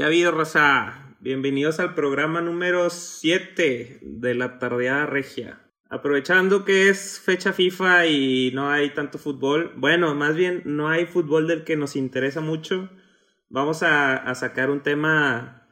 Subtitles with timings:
[0.00, 1.14] ¿Qué ha habido, raza?
[1.20, 5.60] Bienvenidos al programa número 7 de la tardeada regia.
[5.90, 11.04] Aprovechando que es fecha FIFA y no hay tanto fútbol, bueno, más bien no hay
[11.04, 12.88] fútbol del que nos interesa mucho,
[13.50, 15.68] vamos a, sacar un tema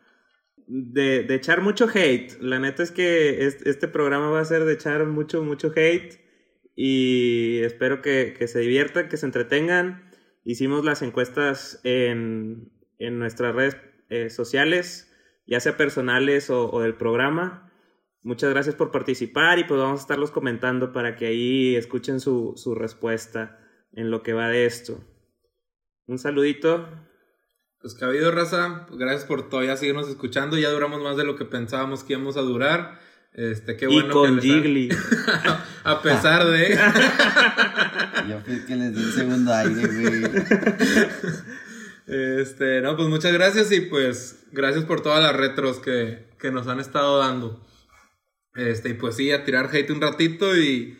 [0.66, 2.38] de, echar mucho hate.
[2.42, 6.20] La neta es que este programa va a ser de echar mucho, mucho hate
[6.76, 10.10] y espero que, se diviertan, que se entretengan.
[10.44, 15.12] Hicimos las encuestas en, en nuestras redes eh, sociales,
[15.46, 17.72] ya sea personales o, del programa.
[18.22, 22.54] Muchas gracias por participar y pues vamos a estarlos comentando para que ahí escuchen su,
[22.56, 23.58] su respuesta
[23.92, 25.00] en lo que va de esto.
[26.06, 26.88] Un saludito.
[27.80, 31.24] Pues que ha habido raza, pues, gracias por todavía seguirnos escuchando, ya duramos más de
[31.24, 32.98] lo que pensábamos que íbamos a durar.
[33.32, 34.88] Este, qué bueno y con Jiggly.
[35.84, 36.76] a pesar de.
[38.28, 40.22] Yo fui que les di un segundo aire, güey.
[42.08, 46.66] Este, no, pues muchas gracias y pues gracias por todas las retros que, que nos
[46.66, 47.62] han estado dando.
[48.54, 50.98] Este, y pues sí, a tirar hate un ratito y,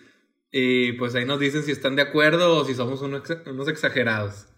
[0.53, 4.49] y pues ahí nos dicen si están de acuerdo o si somos unos, exagerados.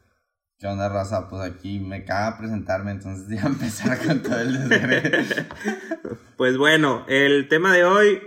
[0.59, 1.28] ¿Qué onda, raza?
[1.28, 5.47] Pues aquí me caga presentarme, entonces ya empezar con todo el desgregue.
[6.37, 8.21] pues bueno, el tema de hoy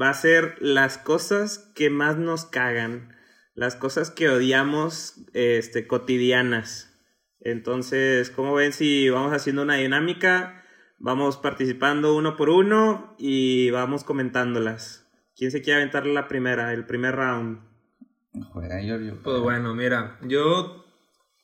[0.00, 3.16] va a ser las cosas que más nos cagan,
[3.54, 6.87] las cosas que odiamos este, cotidianas.
[7.40, 10.64] Entonces, ¿cómo ven si vamos haciendo una dinámica?
[10.98, 15.06] Vamos participando uno por uno y vamos comentándolas.
[15.36, 17.60] ¿Quién se quiere aventar la primera, el primer round?
[18.52, 18.96] Juega yo.
[19.22, 20.84] Pues bueno, mira, yo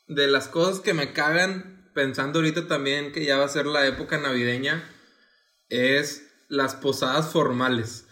[0.09, 3.87] de las cosas que me cagan, pensando ahorita también que ya va a ser la
[3.87, 4.83] época navideña,
[5.69, 8.04] es las posadas formales.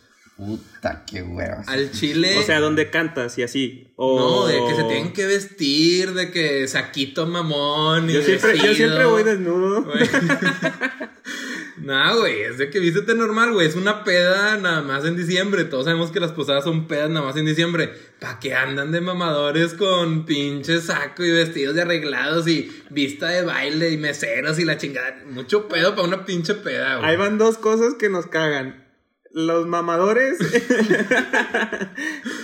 [0.44, 1.68] Puta, qué huevas.
[1.68, 2.36] Al chile.
[2.38, 3.92] O sea, donde cantas y así.
[3.96, 8.10] No, de que se tienen que vestir, de que saquito mamón.
[8.10, 9.86] Y yo, siempre, yo siempre voy desnudo.
[11.82, 13.66] No, güey, es de que vístete normal, güey.
[13.66, 15.64] Es una peda nada más en diciembre.
[15.64, 17.92] Todos sabemos que las posadas son pedas nada más en diciembre.
[18.20, 23.42] ¿Para qué andan de mamadores con pinche saco y vestidos de arreglados y vista de
[23.42, 25.24] baile y meseros y la chingada?
[25.26, 27.10] Mucho pedo para una pinche peda, güey.
[27.10, 28.81] Ahí van dos cosas que nos cagan
[29.34, 30.38] los mamadores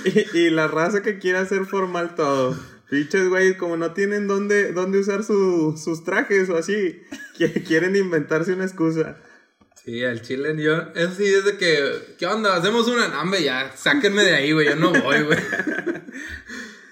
[0.35, 2.59] y, la raza que quiere hacer formal todo.
[2.91, 7.03] Pinches güey, como no tienen dónde, dónde usar sus trajes o así,
[7.67, 9.19] quieren inventarse una excusa.
[9.85, 12.57] Sí, al chile, yo, eso sí es de que, ¿qué onda?
[12.57, 15.39] Hacemos una, hambre ya, sáquenme de ahí, güey, yo no voy, güey.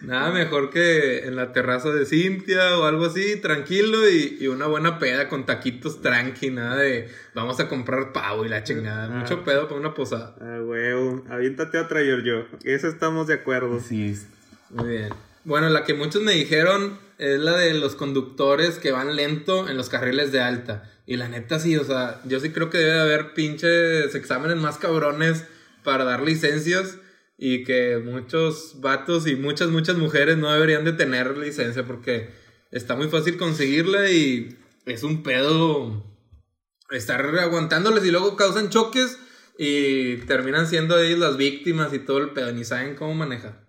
[0.06, 5.00] Nada mejor que en la terraza de Cintia o algo así, tranquilo y, una buena
[5.00, 9.06] peda con taquitos tranqui, nada de vamos a comprar pavo y la chingada.
[9.06, 9.08] Ah.
[9.08, 10.36] Mucho pedo para una posada.
[10.40, 11.24] Ah, huevo.
[11.28, 12.46] Aviéntate otra, yo.
[12.62, 13.80] Eso estamos de acuerdo.
[13.80, 14.16] Sí.
[14.70, 15.08] Muy bien.
[15.42, 19.76] Bueno, la que muchos me dijeron es la de los conductores que van lento en
[19.76, 20.88] los carriles de alta.
[21.04, 24.56] Y la neta sí, o sea, yo sí creo que debe de haber pinches exámenes
[24.56, 25.44] más cabrones
[25.82, 26.98] para dar licencias
[27.38, 32.30] y que muchos vatos y muchas, muchas mujeres no deberían de tener licencia porque
[32.70, 36.04] está muy fácil conseguirla y es un pedo
[36.90, 39.18] estar aguantándoles y luego causan choques
[39.58, 43.66] y terminan siendo ellos las víctimas y todo el pedo, ni saben cómo manejar.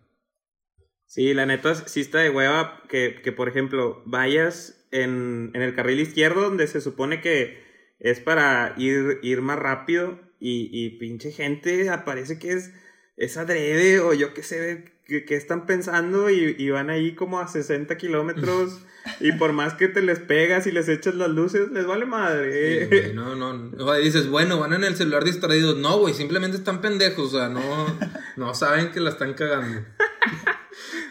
[1.05, 6.01] Sí, la neta sí de hueva que, que por ejemplo, vayas en, en, el carril
[6.01, 7.63] izquierdo donde se supone que
[7.99, 12.73] es para ir, ir más rápido y, y pinche gente aparece que es
[13.17, 17.97] es adrede o yo qué sé qué, están pensando y, van ahí como a 60
[17.97, 18.79] kilómetros
[19.19, 23.13] y por más que te les pegas y les echas las luces, les vale madre.
[23.13, 23.94] no, no, no.
[23.95, 25.78] dices, bueno, van en el celular distraídos.
[25.78, 27.61] No, güey, simplemente están pendejos, o sea, no,
[28.38, 29.81] no saben que la están cagando.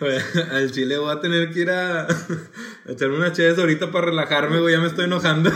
[0.52, 2.06] al chile voy a tener que ir a,
[2.86, 5.50] echarme una chévere ahorita para relajarme, güey, ya me estoy enojando.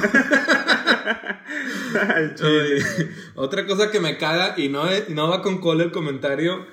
[3.34, 6.66] otra cosa que me caga y no, no va con cola el comentario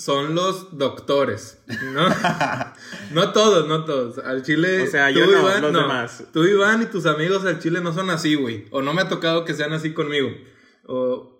[0.00, 1.58] son los doctores,
[1.92, 2.08] ¿no?
[3.12, 4.18] no todos, no todos.
[4.18, 4.82] Al chile.
[4.82, 6.24] O sea, yo no, Iván, los demás.
[6.32, 8.66] Tú, Iván, y tus amigos al chile no son así, güey.
[8.70, 10.30] O no me ha tocado que sean así conmigo.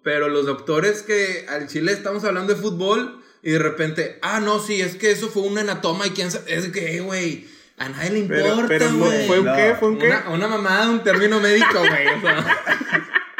[0.02, 4.58] pero los doctores que al chile estamos hablando de fútbol y de repente, ah, no,
[4.60, 6.54] sí, es que eso fue un enatoma y quién sabe.
[6.54, 7.48] Es que, güey.
[7.80, 9.26] A nadie le importa, güey.
[9.26, 9.74] ¿Fue un qué?
[9.78, 10.06] ¿Fue un qué?
[10.06, 12.06] Una, una mamada, un término médico, güey.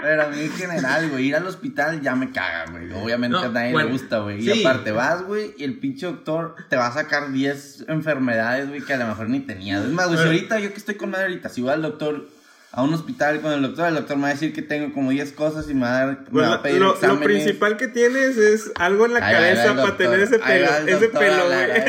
[0.03, 2.91] Pero a mí en general, güey, ir al hospital ya me caga, güey.
[2.91, 4.41] Obviamente a nadie le gusta, güey.
[4.41, 8.81] Y aparte vas, güey, y el pinche doctor te va a sacar 10 enfermedades, güey,
[8.81, 9.85] que a lo mejor ni tenías.
[9.85, 12.27] Es más, güey, si ahorita yo que estoy con madre ahorita, si voy al doctor
[12.73, 15.11] a un hospital con el doctor, el doctor me va a decir que tengo como
[15.11, 17.89] 10 cosas y me va a, dar, me va a pedir lo, lo, principal que
[17.89, 21.83] tienes es algo en la cabeza para tener ese pelo, ese pelo, güey.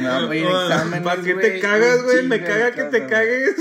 [0.00, 0.44] No, güey,
[1.02, 2.22] ¿Para qué te cagas, güey?
[2.26, 3.54] Me caga que te cagues.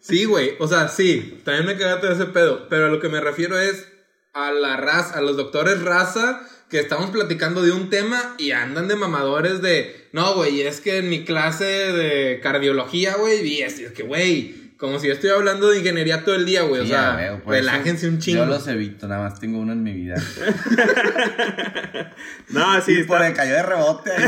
[0.00, 0.54] sí, güey.
[0.58, 1.40] O sea, sí.
[1.44, 2.68] También me caga todo ese pedo.
[2.68, 3.86] Pero a lo que me refiero es
[4.32, 8.88] a la raza, a los doctores raza que estamos platicando de un tema y andan
[8.88, 13.74] de mamadores de, no, güey, es que en mi clase de cardiología, güey, y es,
[13.92, 17.40] que, güey, como si yo estoy hablando de ingeniería todo el día, güey, o sea,
[17.46, 18.40] relájense un chingo.
[18.40, 20.16] Yo los evito, nada más tengo uno en mi vida.
[22.48, 22.98] no, sí.
[22.98, 24.26] Y por el cayó de rebote ahí,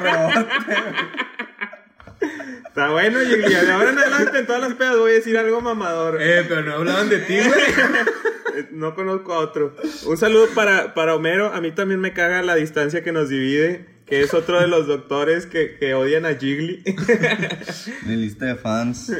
[0.00, 0.46] rebote.
[2.68, 5.60] Está bueno, y de ahora en adelante en todas las pedas voy a decir algo
[5.60, 6.22] mamador.
[6.22, 8.68] Eh, pero no hablaban de ti, güey.
[8.70, 9.74] no conozco a otro.
[10.06, 11.52] Un saludo para, para Homero.
[11.52, 13.91] A mí también me caga la distancia que nos divide.
[14.06, 16.82] Que es otro de los doctores que, que odian a Jiggly.
[18.06, 19.12] Mi lista de fans.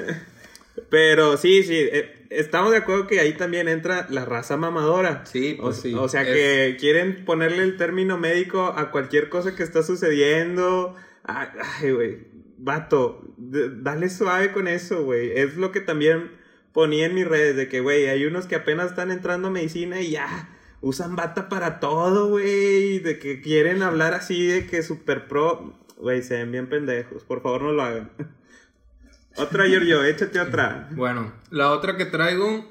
[0.90, 5.25] Pero sí, sí, eh, estamos de acuerdo que ahí también entra la raza mamadora.
[5.25, 5.94] Sí, pues sí.
[5.94, 10.96] O sea que quieren ponerle el término médico a cualquier cosa que está sucediendo.
[11.25, 12.32] Ay, güey
[12.62, 15.32] vato, dale suave con eso, güey.
[15.37, 16.31] Es lo que también
[16.73, 20.00] ponía en mis redes, de que, güey, hay unos que apenas están entrando a medicina
[20.00, 20.49] y ya
[20.82, 22.99] usan bata para todo, güey.
[22.99, 25.79] De que quieren hablar así de que super pro.
[25.96, 27.25] Güey, se ven bien pendejos.
[27.25, 28.11] Por favor, no lo hagan.
[29.37, 30.88] otra, Giorgio, échate otra.
[30.93, 32.70] Bueno, la otra que traigo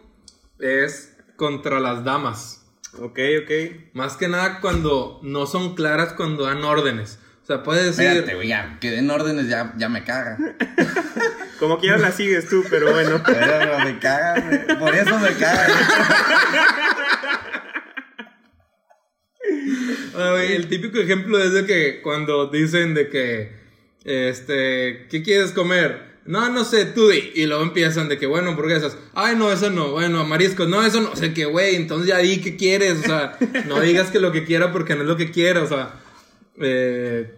[0.59, 2.61] es contra las damas.
[2.99, 3.51] Ok, ok.
[3.93, 7.19] Más que nada cuando no son claras cuando dan órdenes.
[7.41, 8.05] O sea, puedes decir.
[8.05, 10.37] Espérate, güey, ya que den órdenes ya, ya me caga.
[11.59, 13.21] Como quieras la sigues tú, pero bueno.
[13.25, 14.79] Pero, me caga, güey.
[14.79, 15.65] Por eso me caga.
[15.67, 15.77] Güey.
[20.39, 23.51] el típico ejemplo es de que cuando dicen de que,
[24.03, 26.11] este, ¿qué quieres comer?
[26.25, 27.11] No, no sé, tú.
[27.11, 28.97] Y luego empiezan de que, bueno, hamburguesas.
[29.13, 29.91] Ay, no, eso no.
[29.91, 30.67] Bueno, mariscos.
[30.67, 31.09] No, eso no.
[31.09, 32.99] O que, güey, entonces ya di qué quieres.
[32.99, 33.37] O sea,
[33.67, 35.63] no digas que lo que quiera porque no es lo que quiera.
[35.63, 35.99] O sea,
[36.59, 37.33] eh,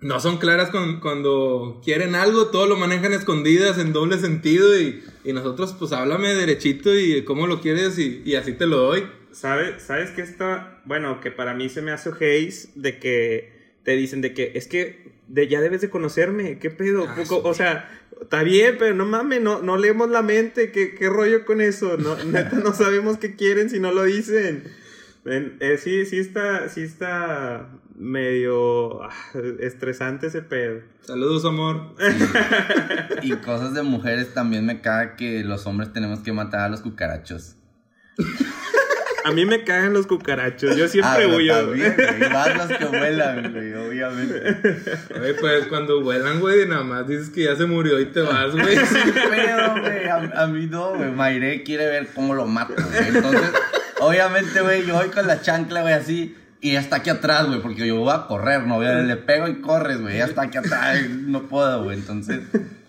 [0.00, 5.74] no son claras cuando quieren algo, todo lo manejan escondidas en doble sentido y, nosotros
[5.78, 9.06] pues háblame derechito y cómo lo quieres y, así te lo doy.
[9.32, 13.92] ¿Sabes, ¿Sabes que está, bueno, que para mí se me hace haze de que te
[13.92, 17.88] dicen de que es que de, ya debes de conocerme, qué pedo, ah, o sea,
[18.20, 21.96] está bien, pero no mames, no, no leemos la mente, ¿qué, qué rollo con eso?
[21.96, 24.64] No, neta no sabemos qué quieren si no lo dicen.
[25.24, 29.10] Eh, sí, sí está, sí está medio ah,
[29.60, 30.80] estresante ese pedo.
[31.02, 31.94] Saludos, amor.
[33.22, 36.80] y cosas de mujeres también me caga que los hombres tenemos que matar a los
[36.80, 37.56] cucarachos.
[39.24, 40.76] A mí me cagan los cucarachos.
[40.76, 41.54] Yo siempre ah, huyo.
[41.54, 41.96] También,
[42.32, 44.96] Más los que vuelan, güey, obviamente.
[45.20, 48.52] Oye, pues cuando vuelan, güey, nada más dices que ya se murió y te vas,
[48.52, 48.76] güey.
[48.88, 50.06] Sí, pero, güey.
[50.06, 51.10] A, a, mí no, güey.
[51.10, 53.08] Mayre quiere ver cómo lo mato, güey.
[53.08, 53.52] Entonces,
[54.00, 56.36] obviamente, güey, yo voy con la chancla, güey, así.
[56.60, 58.80] Y ya está aquí atrás, güey, porque yo voy a correr, ¿no?
[58.80, 60.18] Le pego y corres, güey.
[60.18, 61.98] Ya está aquí atrás, no puedo, güey.
[61.98, 62.40] Entonces,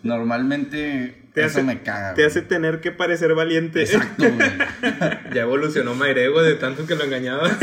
[0.03, 2.13] normalmente te eso me caga.
[2.13, 3.81] Te hace tener que parecer valiente.
[3.81, 4.49] Exacto, güey.
[5.33, 7.49] ya evolucionó Mayre, güey, de tanto que lo engañaba.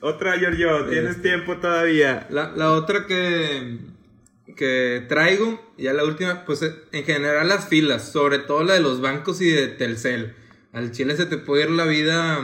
[0.00, 2.26] otra, Giorgio, tienes este, tiempo todavía.
[2.30, 3.78] La, la otra que,
[4.56, 9.00] que traigo, ya la última, pues en general las filas, sobre todo la de los
[9.00, 10.34] bancos y de Telcel.
[10.72, 12.38] Al chile se te puede ir la vida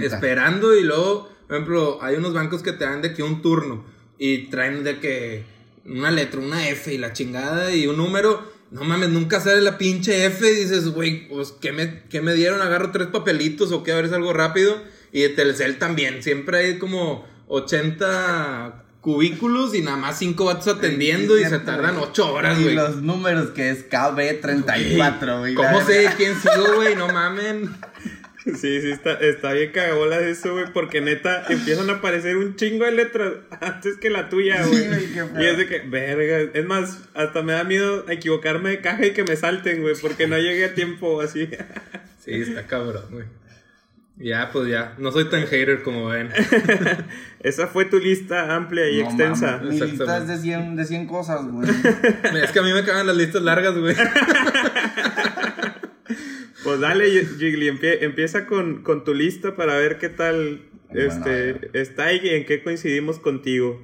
[0.00, 3.84] esperando y luego, por ejemplo, hay unos bancos que te dan de que un turno
[4.18, 5.44] y traen de que
[5.84, 8.52] una letra, una F y la chingada y un número.
[8.70, 12.34] No mames, nunca sale la pinche F y dices, güey, pues, ¿qué me, ¿qué me
[12.34, 12.62] dieron?
[12.62, 14.82] Agarro tres papelitos o qué, a ver, es algo rápido.
[15.12, 21.38] Y de Telcel también, siempre hay como 80 cubículos y nada más cinco vatos atendiendo
[21.38, 22.72] y se tardan ocho horas, güey.
[22.72, 25.54] Y los números que es KB34, güey.
[25.54, 26.94] ¿Cómo sé quién sigo, güey?
[26.94, 27.74] No mamen.
[28.44, 32.84] Sí, sí, está, está bien cagabola eso, güey, porque neta empiezan a aparecer un chingo
[32.84, 34.84] de letras antes que la tuya, güey.
[35.40, 39.12] y es de que, verga, es más, hasta me da miedo equivocarme de caja y
[39.12, 41.48] que me salten, güey, porque no llegué a tiempo así.
[42.18, 43.26] sí, está cabrón, güey.
[44.18, 46.30] Ya, pues ya, no soy tan hater como ven.
[47.40, 49.58] Esa fue tu lista amplia y extensa.
[49.58, 51.68] Mi lista es de 100, de 100 cosas, güey.
[52.42, 53.96] es que a mí me cagan las listas largas, güey.
[56.64, 57.68] Pues dale, Jiggly,
[58.00, 63.82] empieza con, tu lista para ver qué tal este, está y en qué coincidimos contigo.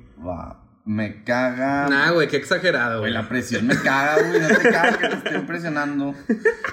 [0.85, 1.89] Me caga.
[1.89, 3.13] Nah, güey, qué exagerado, güey.
[3.13, 4.41] La presión me caga, güey.
[4.41, 6.15] No te caga que te estoy impresionando.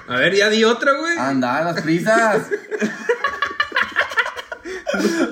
[0.08, 1.18] A ver, ya di otra, güey.
[1.18, 2.48] Anda, las prisas.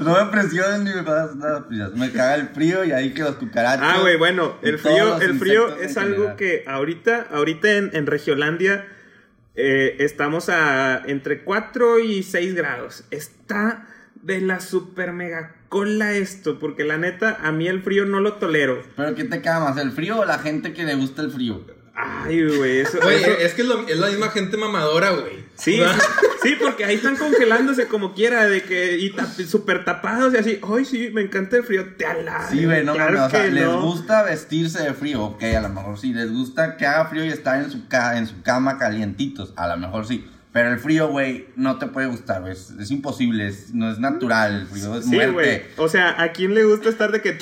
[0.01, 1.95] no me presionen ni me pasas nada prisas.
[1.95, 3.87] Me caga el frío y ahí que los cucarachos.
[3.89, 8.87] Ah, güey, bueno, el frío, el frío es algo que ahorita, ahorita en, en Regiolandia
[9.55, 13.05] eh, estamos a entre 4 y 6 grados.
[13.11, 13.87] Está
[14.23, 18.35] de la super mega cola esto, porque la neta, a mí el frío no lo
[18.35, 18.83] tolero.
[18.97, 21.65] ¿Pero qué te queda más, el frío o la gente que le gusta el frío?
[21.95, 25.44] Ay, güey, eso, es que es, lo- es la misma gente mamadora, güey.
[25.57, 25.81] Sí,
[26.43, 30.61] sí, porque ahí están congelándose como quiera, de que, y tap- súper tapados y así,
[30.77, 32.47] ay, sí, me encanta el frío, te ala.
[32.51, 33.81] Sí, güey, no, claro o sea, les no.
[33.83, 37.29] gusta vestirse de frío, ok, a lo mejor sí, les gusta que haga frío y
[37.29, 40.29] estar en su, ca- en su cama calientitos, a lo mejor sí.
[40.55, 42.53] Pero el frío, güey, no te puede gustar, güey.
[42.53, 44.61] Es, es imposible, es- no es natural.
[44.61, 45.33] El frío es Sí, güey.
[45.33, 45.67] muerte.
[45.79, 47.33] O sea, ¿a quién le gusta estar de que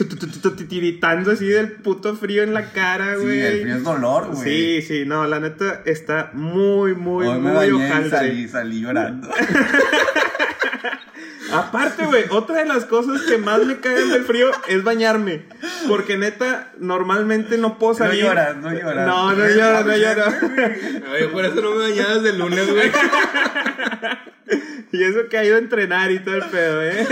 [0.67, 3.41] tiritando así del puto frío en la cara, Sí, güey?
[3.41, 4.45] el frío es dolor, güey.
[4.81, 8.81] Sí, sí, no, la neta está muy, muy, Hoy me muy bañé y salí, salí
[8.81, 9.29] llorando.
[11.53, 15.43] Aparte, güey, otra de las cosas que más me cagan del frío es bañarme.
[15.89, 18.25] Porque neta, normalmente no puedo No salir.
[18.25, 19.07] lloras, no lloras.
[19.07, 20.25] No, no lloro, no lloro.
[21.13, 22.91] Oye, por eso no me bañaba desde el lunes, güey.
[24.93, 27.07] Y eso que ha ido a entrenar y todo el pedo, ¿eh?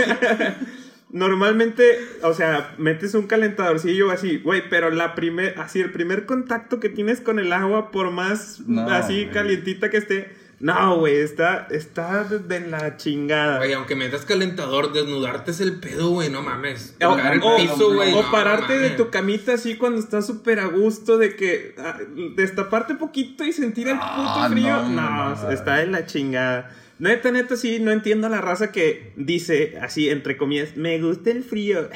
[1.09, 6.79] Normalmente, o sea, metes un calentadorcillo así, güey, pero la primer, así el primer contacto
[6.79, 10.31] que tienes con el agua, por más No, así calientita que esté,
[10.61, 13.57] no, güey, está, está de, la chingada.
[13.57, 16.95] Güey, aunque metas calentador, desnudarte es el pedo, güey, no mames.
[17.03, 18.13] O, Tocar el o- piso, güey.
[18.13, 18.97] o no pararte de mames.
[18.97, 21.97] tu camita así cuando estás súper a gusto de que ah,
[22.35, 24.83] destaparte poquito y sentir el puto Ah, frío.
[24.83, 25.51] no, No, no.
[25.51, 26.69] está de la chingada.
[26.99, 31.31] Neta, neta, sí, no entiendo a la raza que dice así, entre comillas, me gusta
[31.31, 31.89] el frío.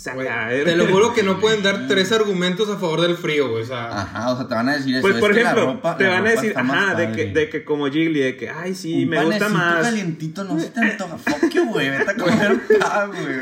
[0.00, 3.62] Saca, Te lo juro que no pueden dar tres argumentos a favor del frío, güey.
[3.64, 5.02] O sea, Ajá, o sea, te van a decir eso.
[5.02, 7.48] Pues es por la ejemplo, ropa- te la van a decir, ajá, de que, de
[7.50, 9.82] que como Jiggly, de que, ay, sí, Un me gusta más.
[9.82, 11.18] calientito no se te antoja.
[11.18, 11.90] Fuck you, güey.
[11.90, 13.40] Vete a comer pan, güey.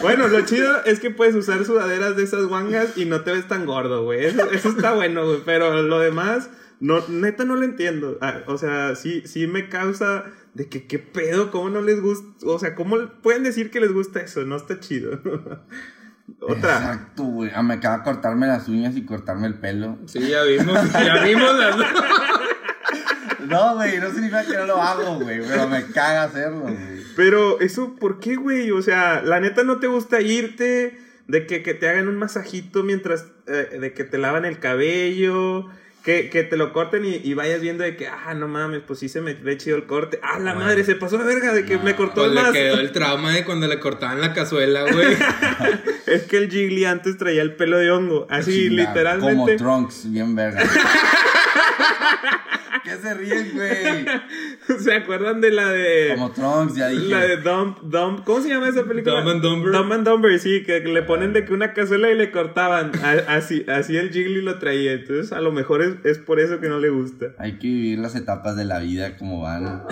[0.00, 3.46] Bueno, lo chido es que puedes usar sudaderas de esas guangas y no te ves
[3.48, 4.24] tan gordo, güey.
[4.26, 5.38] Eso, eso está bueno, güey.
[5.44, 6.48] Pero lo demás,
[6.80, 8.18] no, neta no lo entiendo.
[8.20, 12.26] Ah, o sea, sí, sí me causa de que qué pedo, cómo no les gusta.
[12.46, 15.20] O sea, cómo pueden decir que les gusta eso, no está chido.
[16.40, 16.76] Otra.
[16.76, 17.50] Exacto, güey.
[17.54, 19.98] Ah, me acaba de cortarme las uñas y cortarme el pelo.
[20.06, 21.76] sí, ya vimos, ya vimos las
[23.48, 25.40] No, güey, no significa que no lo hago, güey.
[25.46, 26.76] Pero me caga hacerlo, güey.
[27.14, 28.70] Pero eso, ¿por qué, güey?
[28.72, 32.82] O sea, la neta no te gusta irte, de que, que te hagan un masajito
[32.82, 35.68] mientras, eh, de que te lavan el cabello,
[36.06, 39.00] que, que te lo corten y, y vayas viendo de que, ah, no mames, pues
[39.00, 40.20] sí se me ve chido el corte.
[40.22, 40.60] Ah, la Bueno.
[40.68, 42.52] madre, se pasó de verga de que No, me cortó Pues el le más.
[42.52, 45.16] quedó el trauma de cuando le cortaban la cazuela, güey.
[46.06, 49.34] Es que el Jiggly antes traía el pelo de hongo, así literalmente.
[49.34, 50.62] Como Trunks, bien verga.
[52.86, 54.78] ¿Qué se ríen, güey?
[54.78, 56.12] ¿Se acuerdan de la de...
[56.14, 57.08] Como Trunks, ya dije.
[57.08, 59.22] La de Dump, Dump, ¿cómo se llama esa película?
[59.22, 59.72] Dumb and Dumber.
[59.72, 62.92] Dumb and Dumber, sí, que le ponen de que una cazuela y le cortaban.
[63.26, 64.92] Así, así el Jiggly lo traía.
[64.92, 67.34] Entonces, a lo mejor es, es por eso que no le gusta.
[67.38, 69.82] Hay que vivir las etapas de la vida como van.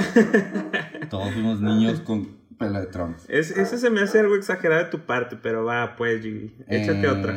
[1.10, 3.24] Todos fuimos niños con pelo de Trunks.
[3.28, 6.54] Es, eso se me hace algo exagerado de tu parte, pero va, pues, Jiggly.
[6.68, 7.34] Échate Eh, otra.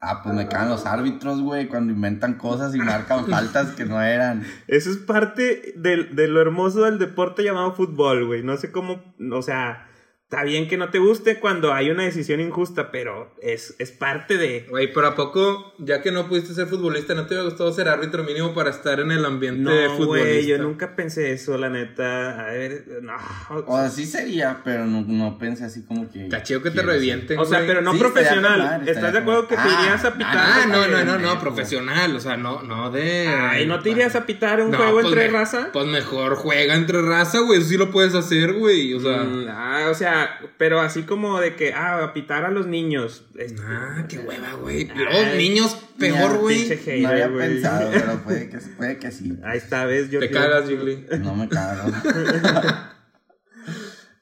[0.00, 4.00] Ah, pues me cagan los árbitros, güey, cuando inventan cosas y marcan faltas que no
[4.02, 4.44] eran.
[4.68, 8.42] Eso es parte del- de, lo hermoso del deporte llamado fútbol, güey.
[8.42, 9.86] No sé cómo, o sea,
[10.28, 14.36] está bien que no te guste cuando hay una decisión injusta, pero es, es parte
[14.36, 14.66] de...
[14.68, 17.88] Güey, pero ¿a poco, ya que no pudiste ser futbolista, no te hubiera gustado ser
[17.88, 20.28] árbitro mínimo para estar en el ambiente No, futbolista?
[20.28, 22.40] güey, yo nunca pensé eso, la neta.
[22.44, 23.14] A ver, no.
[23.66, 26.24] O sea, sí sería, pero no, no pensé así como que.
[26.24, 28.88] Está chido que te revienten, O sea, pero no Sí, estaría profesional.
[28.88, 30.36] ¿Estás de acuerdo que te Ah, irías a pitar?
[30.36, 33.28] Ah, no, no, no, no, profesional, o sea, no, no de...
[33.28, 35.68] Ay, ¿no te irías a pitar un No, juego pues entre me- raza?
[35.72, 39.22] Pues mejor juega entre raza, güey, eso sí lo puedes hacer, güey, o sea...
[39.22, 40.15] Mm, ah, o sea,
[40.58, 43.24] pero así como de que, ah, a pitar a los niños.
[43.38, 44.86] Es- Ah, qué hueva, güey.
[44.88, 46.68] Los niños, peor, güey.
[47.02, 49.38] No había pensado, pero puede que, puede que sí.
[49.44, 50.10] Ahí está, ¿ves?
[50.10, 51.06] Yo Te cagas, Jiggly.
[51.20, 51.90] No me cago.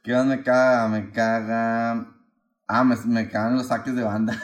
[0.03, 0.89] ¿Qué más me caga?
[0.89, 2.07] Me caga.
[2.67, 4.41] Ah, me, me cagan los saques de banda.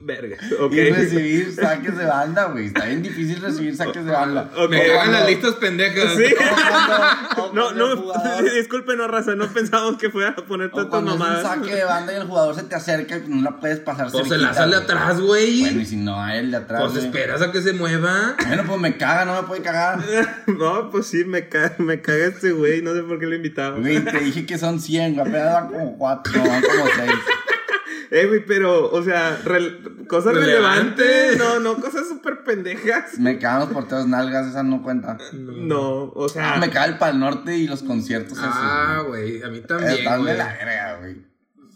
[0.00, 0.36] Verga.
[0.60, 0.72] Ok.
[0.72, 2.66] Y recibir saques de banda, güey.
[2.66, 4.50] Está bien difícil recibir saques de banda.
[4.56, 4.70] Ok.
[4.70, 6.14] Me cagan las listas pendejas.
[6.16, 6.34] Sí.
[6.34, 8.12] O cuando- o No, no,
[8.54, 11.42] disculpen, raza, no pensamos que fuera a poner o tantas cuando es un mamadas.
[11.46, 14.24] saque de banda y el jugador se te acerca y no la puedes pasar Pues
[14.24, 14.84] se cerquita, la sale güey.
[14.84, 15.60] atrás, güey.
[15.60, 16.80] Bueno, y si no a él de atrás.
[16.82, 17.04] Pues güey.
[17.06, 18.36] esperas a que se mueva.
[18.46, 20.00] Bueno, pues me caga, no me puede cagar.
[20.46, 23.78] No, pues sí, me caga, me caga este güey, no sé por qué lo invitaba.
[23.78, 25.28] Güey, te dije que son 100, güey.
[25.28, 27.10] Apenas van como 4, no, van como 6.
[28.10, 29.38] Eh, güey, pero, o sea,
[30.08, 31.02] cosas Relevante.
[31.02, 33.18] relevantes, no, no, cosas súper pendejas.
[33.18, 35.18] Me cagan los porteros nalgas, esa no cuenta.
[35.32, 38.38] No, o sea, Ah, me caga el Pal Norte y los conciertos.
[38.40, 40.36] Ah, güey, a mí también, Están de güey.
[40.38, 41.16] la verga, güey.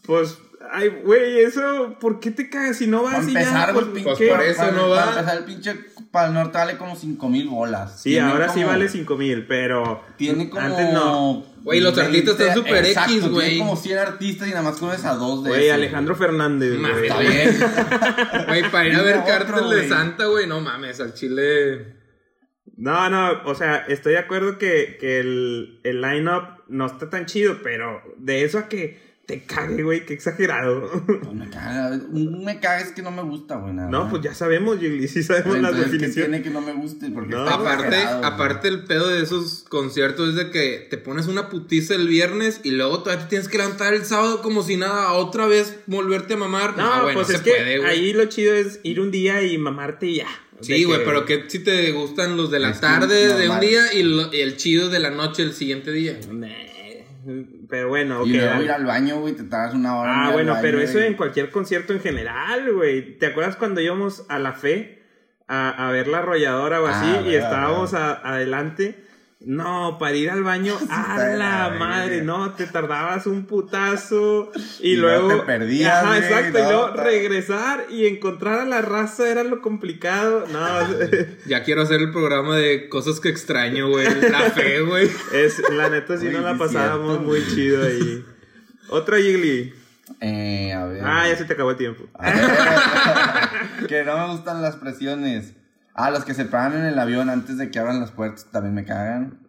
[0.04, 0.38] pues
[0.70, 3.40] Ay, güey, eso, ¿por qué te cagas si no vas Para y ya?
[3.40, 4.28] empezar, Pues, güey, pues ¿qué?
[4.28, 4.96] por eso para, no va.
[5.04, 5.74] Para empezar, el pinche
[6.10, 8.00] para el norte vale como 5 mil bolas.
[8.02, 10.62] Sí, Tiene ahora sí vale 5 mil, pero Tiene como.
[10.64, 11.44] antes no.
[11.62, 13.58] Güey, los artistas están 20, súper exacto, X, tiene güey.
[13.58, 17.02] como 100 artistas y nada más conoces a dos de Güey, Alejandro Fernández, güey.
[17.06, 17.58] Está bien.
[18.48, 19.88] Güey, para ir a ver Cártel de.
[19.88, 21.94] Santa, güey, no mames, al chile.
[22.76, 27.26] No, no, o sea, estoy de acuerdo que, que el, el line-up no está tan
[27.26, 30.90] chido, pero de eso a que te cague, güey, qué exagerado.
[31.06, 31.90] Pues me caga.
[32.10, 33.74] Un me caga es que no me gusta, güey.
[33.74, 36.30] nada No, pues ya sabemos, Gigli, sí sabemos las Entonces, ¿qué definiciones.
[36.30, 37.10] tiene que no me guste?
[37.10, 37.44] Porque No.
[37.44, 41.94] está Aparte, aparte el pedo de esos conciertos es de que te pones una putiza
[41.94, 45.46] el viernes y luego todavía te tienes que levantar el sábado como si nada, otra
[45.46, 46.78] vez volverte a mamar.
[46.78, 47.90] No, güey, pues no es se que puede, güey.
[47.90, 50.28] ahí lo chido es ir un día y mamarte y ya.
[50.62, 53.48] Sí, güey, que- pero que si te gustan los de la Es que tarde de
[53.50, 56.18] un día y, lo- y el chido de la noche el siguiente día.
[56.32, 56.48] Nah,
[57.68, 58.26] Pero bueno, ok.
[58.26, 60.12] Y luego ir al baño, güey, te tardas una hora.
[60.26, 63.18] Ah, bueno, baño, pero eso en cualquier concierto en general, güey.
[63.18, 65.02] ¿Te acuerdas cuando íbamos a la fe
[65.46, 69.04] a, a ver la arrolladora o así Ah, y verdad, estábamos a- adelante?
[69.50, 74.96] No, para ir al baño, a la madre, no, te tardabas un putazo y, Y
[74.96, 79.26] luego te perdías, Ajá, exacto, y no, luego está- regresar y encontrar a la raza
[79.26, 80.44] era lo complicado.
[80.52, 80.68] No,
[81.46, 84.06] Ya quiero hacer el programa de cosas que extraño, güey.
[84.30, 85.08] La fe, güey.
[85.32, 88.24] es la neta sí nos la pasábamos cierto, muy chido ahí.
[88.90, 89.72] Otra Gigli.
[90.20, 91.02] Eh, a ver.
[91.02, 92.04] Ah, ya se te acabó el tiempo.
[92.18, 93.86] A ver.
[93.86, 95.54] que no me gustan las presiones.
[96.00, 98.72] Ah, los que se paran en el avión antes de que abran las puertas también
[98.74, 99.40] me cagan.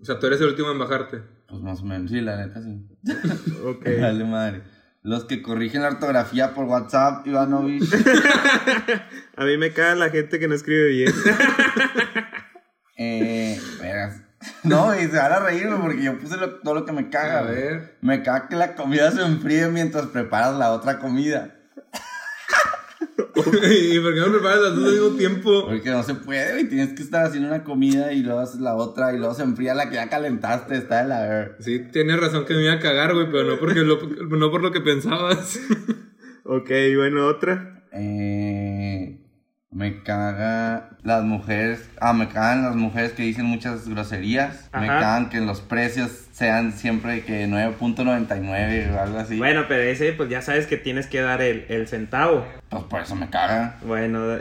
[0.00, 1.22] O sea, tú eres el último en bajarte.
[1.48, 2.84] Pues más o menos, sí, la neta sí.
[3.64, 3.84] Ok.
[4.00, 4.62] Dale madre.
[5.04, 7.84] Los que corrigen la ortografía por WhatsApp, Ivanovich.
[9.36, 11.12] A mí me caga la gente que no escribe bien.
[12.96, 14.20] eh, vergas.
[14.64, 17.08] No, y se van a reír, güey, porque yo puse lo- todo lo que me
[17.10, 17.98] caga, A ver.
[18.00, 21.54] Me caga que la comida se enfríe mientras preparas la otra comida.
[23.34, 25.66] ¿Y por qué no preparas las dos al mismo tiempo?
[25.66, 26.68] Porque no se puede, güey.
[26.68, 29.74] Tienes que estar haciendo una comida y luego haces la otra y luego se enfría
[29.74, 30.76] la que ya calentaste.
[30.76, 31.56] Está de la ver.
[31.60, 33.98] Sí, tienes razón que me iba a cagar, güey, pero no, porque lo,
[34.36, 35.58] no por lo que pensabas.
[36.44, 37.84] ok, bueno, otra.
[37.92, 38.61] Eh,
[39.72, 41.88] me caga las mujeres.
[42.00, 44.68] Ah, me cagan las mujeres que dicen muchas groserías.
[44.78, 49.38] Me cagan que los precios sean siempre que 9.99 o algo así.
[49.38, 52.46] Bueno, pero ese, pues ya sabes que tienes que dar el, el centavo.
[52.68, 53.78] Pues por eso me caga.
[53.82, 54.20] Bueno,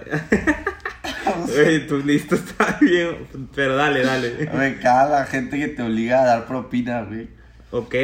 [1.47, 3.27] Güey, tu listo está bien.
[3.55, 4.49] Pero dale, dale.
[4.53, 7.29] Me caga la gente que te obliga a dar propina, güey.
[7.71, 7.95] Ok.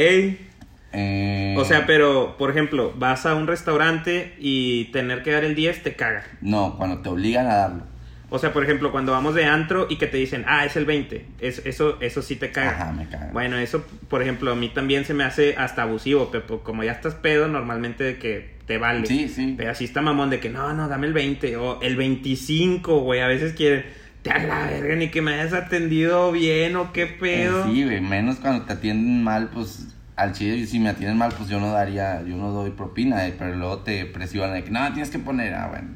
[1.00, 5.54] Eh, O sea, pero, por ejemplo, vas a un restaurante y tener que dar el
[5.54, 6.24] 10 te caga.
[6.42, 7.84] No, cuando te obligan a darlo.
[8.30, 10.86] O sea, por ejemplo, cuando vamos de antro y que te dicen, ah, es el
[10.86, 11.26] 20.
[11.40, 12.72] Es, eso, eso sí te caga.
[12.72, 13.30] Ajá, me caga.
[13.32, 16.92] Bueno, eso, por ejemplo, a mí también se me hace hasta abusivo, pero como ya
[16.92, 19.06] estás pedo, normalmente de que te vale.
[19.06, 19.54] Sí, sí.
[19.56, 23.22] Pero así está mamón de que no, no, dame el 20 o el 25, güey.
[23.22, 23.86] A veces quieren,
[24.24, 27.66] te a la verga, ni que me hayas atendido bien o qué pedo.
[27.72, 31.48] Sí, güey, menos cuando te atienden mal, pues al chile, si me atienden mal, pues
[31.48, 34.80] yo no daría, yo no doy propina, eh, pero luego te presionan de que no,
[34.92, 35.88] tienes que poner, ah, bueno.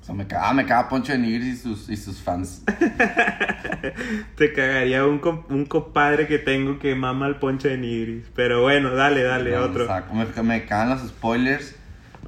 [0.00, 2.62] O sea, me caga, ah, me caga Poncho de Nigris y sus, y sus fans.
[4.36, 8.24] Te cagaría un, un compadre que tengo que mama el ponche de nigris.
[8.34, 9.84] Pero bueno, dale, dale, No, otro.
[9.84, 11.76] o sea, me, me cagan los spoilers.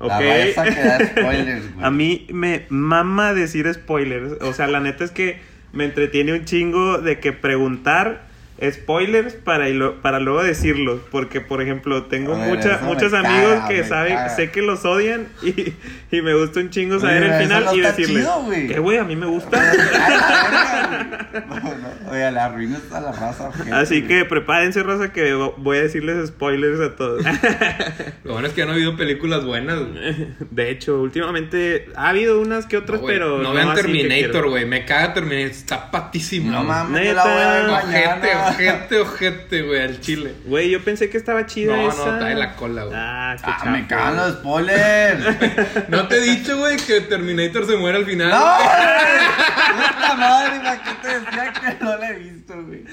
[0.01, 0.23] La Ok.
[0.57, 1.87] raza que da spoilers, güey.
[1.87, 4.33] A mí me mama decir spoilers.
[4.43, 5.41] O sea, la neta es que
[5.73, 8.27] me entretiene un chingo de que preguntar
[8.70, 9.66] spoilers para,
[10.03, 11.01] para luego decirlos.
[11.11, 14.29] Porque, por ejemplo, tengo ver, mucha- muchos caga, amigos que saben, caga.
[14.31, 15.75] sé que los odian y,
[16.16, 18.22] y me gusta un chingo saber Oye, el final no y está decirles.
[18.25, 18.66] chido, güey.
[18.68, 18.98] ¿Qué, güey?
[18.98, 19.61] A mí me gusta.
[21.33, 21.57] No,
[22.07, 23.51] no, Oye, la arruinas a la raza.
[23.72, 24.09] Así güey.
[24.09, 27.25] que prepárense, Rosa, que voy a decirles spoilers a todos.
[28.25, 30.29] Lo bueno es que ya no ha habido películas buenas, güey.
[30.51, 33.38] De hecho, últimamente ha habido unas que otras, No, pero.
[33.38, 34.66] no vean así que Terminator, güey.
[34.66, 35.51] Me caga Terminator.
[35.51, 36.51] Está patísimo.
[36.53, 38.52] No mames, la voy a ver mañana.
[38.55, 40.35] Ojete, ojete, güey, al chile.
[40.45, 42.97] Güey, yo pensé que estaba chida No, no, está de la cola, güey.
[42.99, 43.88] Ah, qué Ah, me chafa.
[43.88, 45.25] cagan los spoilers.
[45.88, 48.31] No te he dicho, güey, que Terminator se muere al final.
[48.31, 48.41] ¡No!
[48.41, 49.95] güey!
[49.95, 50.59] ¡Puta madre!
[50.61, 52.85] ¿Para qué te decía que no la he visto, güey?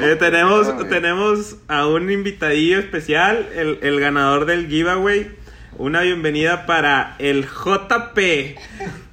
[0.00, 5.30] Eh, tenemos, No, tenemos a un invitadillo especial, el, el ganador del giveaway.
[5.76, 8.16] Una bienvenida para el JP.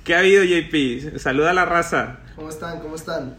[0.03, 1.17] ¿Qué ha habido, JP?
[1.19, 2.17] Saluda a la raza.
[2.35, 2.79] ¿Cómo están?
[2.79, 3.35] ¿Cómo están?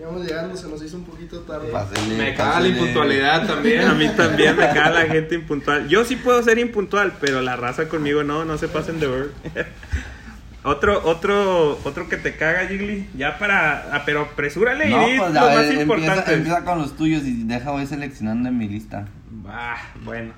[0.00, 1.70] Íbamos llegando, se nos hizo un poquito tarde.
[2.16, 3.82] Me caga la impuntualidad también.
[3.82, 5.88] A mí también me caga la gente impuntual.
[5.88, 9.30] Yo sí puedo ser impuntual, pero la raza conmigo no, no se pasen de ver.
[10.62, 13.08] Otro, otro, otro que te caga, Jiggly.
[13.16, 13.94] Ya para.
[13.94, 16.34] Ah, pero apresúrale No, y pues lo más empieza, importante.
[16.34, 19.06] empieza con los tuyos y deja voy seleccionando en mi lista.
[19.48, 20.32] Ah, bueno.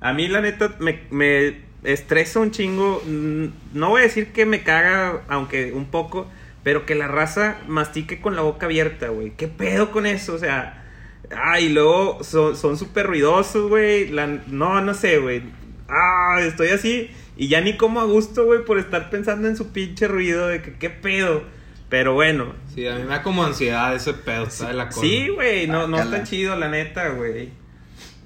[0.00, 3.02] A mí, la neta, me, me estresa un chingo.
[3.06, 6.28] Mm, No voy a decir que me caga, aunque un poco.
[6.66, 9.30] Pero que la raza mastique con la boca abierta, güey.
[9.36, 10.34] ¿Qué pedo con eso?
[10.34, 10.82] O sea.
[11.30, 14.10] Ah, y luego son son súper ruidosos, güey.
[14.48, 15.42] No, no sé, güey.
[15.88, 17.08] Ah, estoy así.
[17.36, 20.60] Y ya ni como a gusto, güey, por estar pensando en su pinche ruido de
[20.60, 21.44] que qué pedo.
[21.88, 25.06] Pero bueno, Sí, a mí me da como ansiedad ese pedo, está de la cola.
[25.06, 27.50] Sí, güey, no, no está chido, la neta, güey.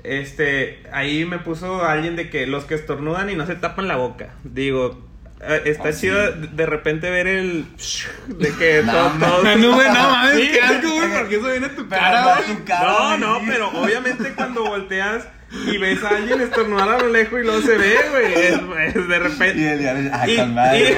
[0.03, 3.96] Este, ahí me puso alguien de que los que estornudan y no se tapan la
[3.96, 4.33] boca.
[4.44, 5.10] Digo,
[5.64, 6.00] está Oh, sí.
[6.03, 7.64] chido de, de repente ver el.
[8.29, 9.42] De que No, todo.
[9.42, 9.57] no.
[9.57, 10.50] No, güey, no mames, Sí.
[10.53, 12.57] qué asco, güey, porque eso viene a tu Pero cara, no, güey.
[12.57, 13.44] tu cara, No, güey, no, sí.
[13.48, 15.24] pero obviamente cuando volteas
[15.66, 18.35] y ves a alguien estornudar a lo lejos y luego se ve, güey.
[18.35, 19.59] Es, es de repente.
[19.61, 20.96] Y el diablo, ah, Y- con madre.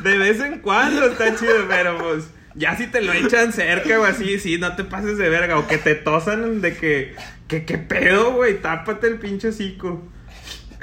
[0.00, 3.98] y- de vez en cuando está chido, pero pues ya si te lo echan cerca
[4.00, 5.58] o así, sí, no te pases de verga.
[5.58, 7.14] O que te tosan de que,
[7.48, 10.06] que, qué pedo, güey, tápate el pinche hocico.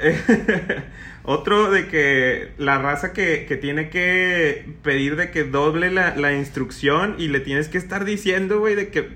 [1.22, 6.32] Otro de que la raza que, que tiene que pedir de que doble la, la
[6.32, 9.10] instrucción y le tienes que estar diciendo, güey, de que,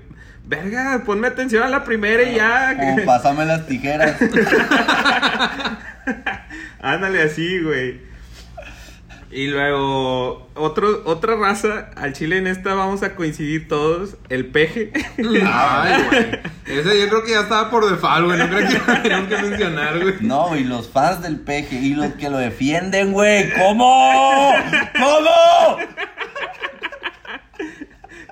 [0.45, 2.77] verga, ponme atención a la primera y ya.
[2.77, 4.17] Como pásame las tijeras.
[6.79, 7.99] Ándale así, güey.
[9.35, 14.93] Y luego, otro, otra raza, al chile en esta vamos a coincidir todos, el peje.
[15.45, 16.25] Ay, güey.
[16.79, 18.39] Ese yo creo que ya estaba por default, güey.
[18.39, 20.13] No creo que lo teníamos que mencionar, güey.
[20.21, 23.51] No, y los fans del peje y los que lo defienden, güey.
[23.55, 24.53] ¿Cómo?
[24.97, 25.79] ¿Cómo?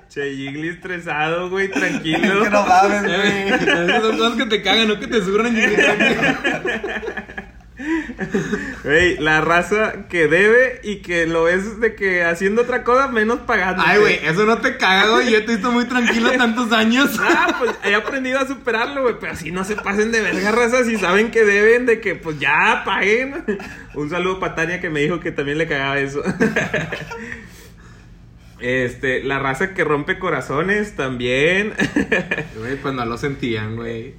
[0.08, 2.44] che, Jiggly estresado, güey, Es tranquilo.
[2.44, 3.48] que no mames, güey.
[3.52, 5.54] Esas son cosas que te cagan, no que te surran.
[8.84, 13.40] Güey, la raza que debe y que lo ves de que haciendo otra cosa menos
[13.40, 13.82] pagando.
[13.84, 15.32] Ay, güey, eso no te caga, güey.
[15.32, 17.18] Yo te he visto muy tranquilo tantos años.
[17.20, 19.16] Ah, pues he aprendido a superarlo, güey.
[19.18, 20.84] Pero así no se pasen de verga, raza.
[20.84, 23.44] Si saben que deben, de que pues ya paguen.
[23.94, 26.22] Un saludo para Tania que me dijo que también le cagaba eso.
[28.60, 31.74] Este, la raza que rompe corazones también.
[32.56, 34.14] Güey, pues no lo sentían, güey.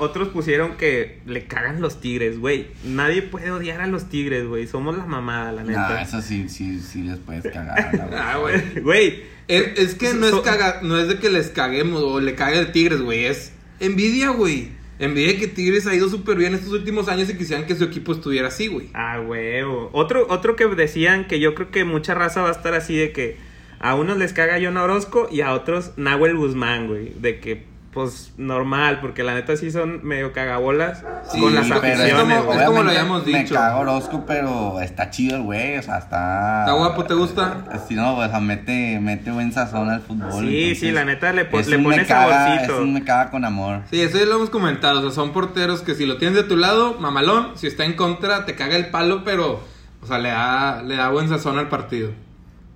[0.00, 2.66] Otros pusieron que le cagan los tigres, güey.
[2.84, 4.66] Nadie puede odiar a los tigres, güey.
[4.66, 6.02] Somos la mamada, la No, neta.
[6.02, 8.08] eso sí, sí, sí les puedes cagar.
[8.14, 8.80] Ah, güey.
[8.82, 12.34] Güey, Es, es que no es, caga, no es de que les caguemos o le
[12.34, 13.24] cague el Tigres, güey.
[13.26, 14.68] Es envidia, güey.
[14.98, 18.12] Envidia que Tigres ha ido súper bien estos últimos años y quisieran que su equipo
[18.12, 18.88] estuviera así, güey.
[18.94, 19.90] Ah, huevo.
[19.92, 23.10] Otro, otro que decían que yo creo que mucha raza va a estar así de
[23.12, 23.36] que
[23.80, 27.12] a unos les caga John Orozco y a otros Nahuel Guzmán, güey.
[27.20, 31.80] De que, pues, normal, porque la neta sí son medio cagabolas Sí, con las pero
[31.80, 33.54] pero es aficiones, como- es como lo habíamos Me dicho.
[33.54, 35.78] cago Orozco, pero está chido el güey.
[35.78, 36.60] O sea, está.
[36.62, 37.04] ¿Está guapo?
[37.04, 37.64] ¿Te gusta?
[37.88, 40.30] Sí, no, o sea, mete, mete buen sazón al fútbol.
[40.48, 42.74] Sí, entonces, sí, la neta le po- es le un pone me caga- saborcito.
[42.74, 43.80] Es un me caga con amor.
[43.90, 44.98] Sí, eso ya lo hemos comentado.
[44.98, 47.52] O sea, son porteros que si lo tienes de tu lado, mamalón.
[47.56, 49.60] Si está en contra, te caga el palo, pero,
[50.02, 52.10] o sea, le da, le da buen sazón al partido.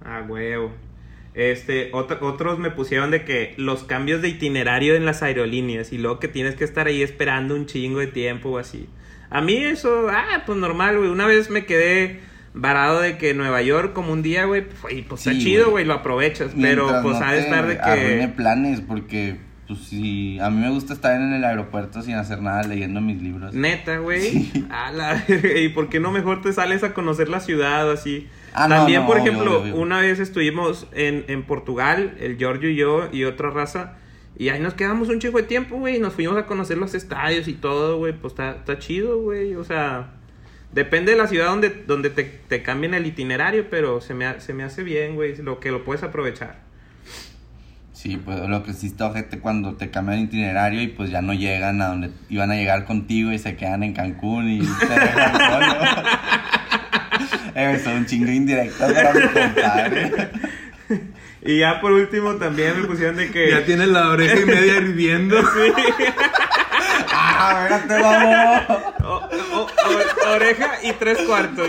[0.04, 0.72] Ah, huevo.
[1.38, 5.98] Este, otro- otros me pusieron de que los cambios de itinerario en las aerolíneas y
[5.98, 8.88] luego que tienes que estar ahí esperando un chingo de tiempo o así.
[9.30, 11.10] A mí eso, ah, pues normal, güey.
[11.10, 12.18] Una vez me quedé
[12.54, 15.70] varado de que Nueva York como un día, güey, pues, y pues Sí, está chido,
[15.70, 15.84] güey.
[15.84, 16.50] lo aprovechas.
[16.60, 18.28] Pero pues no ha de estar de que...
[18.34, 19.36] planes, porque,
[19.68, 20.38] pues, si.
[20.40, 23.52] A mí me gusta estar en el aeropuerto sin hacer nada leyendo mis libros.
[23.52, 24.50] Neta, güey.
[24.70, 28.26] A la ¿Y por qué no mejor te sales a conocer la ciudad así?
[28.54, 29.76] Ah, no, También, no, por obvio, ejemplo, obvio.
[29.76, 33.96] una vez estuvimos en, en Portugal, el Giorgio y yo y otra raza.
[34.38, 35.96] Y ahí nos quedamos un chingo de tiempo, güey.
[35.96, 38.14] Y nos fuimos a conocer los estadios y todo, güey.
[38.14, 39.54] Pues está, está chido, güey.
[39.56, 40.12] O sea,
[40.72, 44.54] depende de la ciudad donde, donde te, te cambien el itinerario, pero se me, se
[44.54, 45.36] me hace bien, güey.
[45.36, 46.67] Lo que lo puedes aprovechar.
[48.00, 51.20] Sí, pues lo que sí está ojete cuando te cambian el itinerario y pues ya
[51.20, 54.86] no llegan a donde iban a llegar contigo y se quedan en Cancún y te
[54.88, 55.74] dejan solo.
[57.56, 60.30] Eh, son un chingo indirecto para mi compadre.
[61.42, 63.50] Y ya por último también me pusieron de que...
[63.50, 65.36] Ya tienes la oreja y media hirviendo.
[67.12, 68.82] ¡Ah, espérate, vamos!
[69.02, 71.68] O- o- o- oreja y tres cuartos.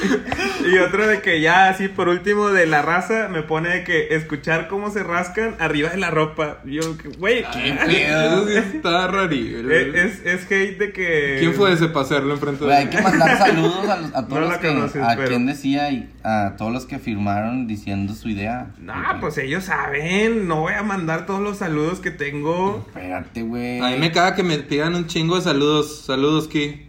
[0.72, 4.14] y otro de que ya así por último de la raza me pone de que
[4.14, 6.58] escuchar cómo se rascan arriba de la ropa.
[6.64, 9.70] Yo, que, güey, Eso sí está rarillo.
[9.70, 11.36] es, es, hate de que...
[11.40, 14.26] ¿Quién fue ese para hacerlo enfrente Güey, hay de que mandar saludos a, los- a
[14.26, 14.68] todos No los que.
[14.68, 18.70] conoces, a pero- quien decía y a todos los que firmaron diciendo su idea.
[18.78, 22.84] Nah, pues ellos saben, no voy a mandar todos los saludos que tengo.
[22.88, 23.80] Espérate, güey.
[23.80, 26.02] A mí me caga que me pidan un chingo de saludos.
[26.06, 26.88] Saludos, Ki.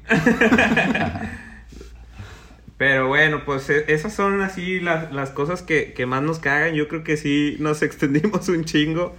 [2.82, 6.74] Pero bueno, pues e, esas son así las, las cosas que, que más nos cagan.
[6.74, 9.16] Yo creo que sí nos extendimos un chingo.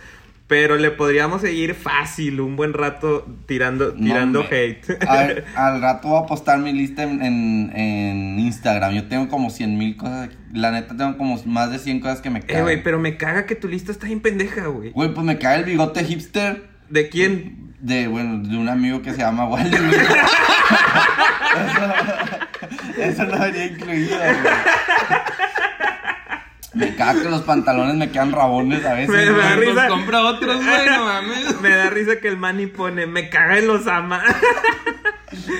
[0.48, 4.85] Pero le podríamos seguir fácil un buen rato tirando, tirando hate.
[5.55, 8.94] al rato voy a postar mi lista en, en, Instagram.
[8.94, 10.31] Yo tengo como 100 mil cosas.
[10.53, 12.57] La neta, tengo como más de 100 cosas que me cagan.
[12.57, 14.90] Eh, güey, pero me caga que tu lista está bien pendeja, güey.
[14.90, 16.72] Güey, pues me caga el bigote hipster.
[16.93, 17.75] ¿De quién?
[17.81, 19.95] De, bueno, de un amigo que se llama Wally, güey.
[22.99, 24.35] eso, eso no venía incluido, güey.
[26.75, 29.09] Me caga que los pantalones me quedan rabones a veces.
[29.09, 29.89] Me, da risa.
[29.89, 31.61] compra otros, güey, no mames.
[31.63, 34.23] Me da risa que el Manny pone, me caga y los ama.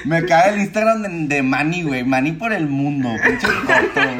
[0.05, 2.05] Me caga el Instagram de, de Manny, güey.
[2.05, 3.09] Manny por el mundo.
[3.25, 4.18] Pinche güey.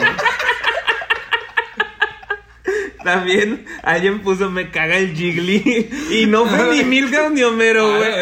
[3.05, 5.91] También alguien puso me caga el Jiggly.
[6.13, 8.13] Y no fue ni Milgram ni Homero, güey.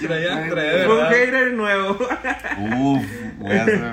[0.00, 1.98] Fue un hater nuevo.
[2.58, 3.04] Uf,
[3.38, 3.88] voy a, hacer,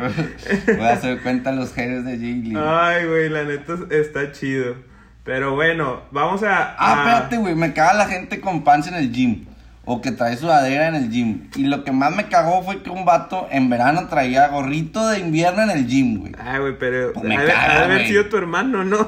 [0.78, 2.56] voy a hacer cuenta los haters de Jiggly.
[2.58, 4.76] Ay, güey, la neta está chido.
[5.24, 6.76] Pero bueno, vamos a.
[6.78, 7.56] Ah, espérate, güey.
[7.56, 9.46] Me caga la gente con pants en el gym
[9.86, 11.48] o que trae sudadera en el gym.
[11.56, 15.20] Y lo que más me cagó fue que un vato en verano traía gorrito de
[15.20, 16.34] invierno en el gym, güey.
[16.40, 19.08] Ah, güey, pero pues me caga, haber sido tu hermano, ¿no?